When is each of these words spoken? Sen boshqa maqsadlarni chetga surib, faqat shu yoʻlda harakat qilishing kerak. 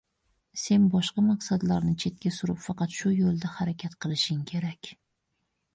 Sen 0.61 0.87
boshqa 0.93 1.23
maqsadlarni 1.25 1.93
chetga 2.05 2.33
surib, 2.39 2.59
faqat 2.69 2.99
shu 3.01 3.15
yoʻlda 3.19 3.53
harakat 3.61 3.99
qilishing 4.07 4.43
kerak. 4.53 4.93